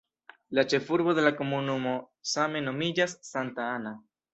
[0.59, 1.95] La ĉefurbo de la komunumo
[2.33, 3.99] same nomiĝas "Santa Ana".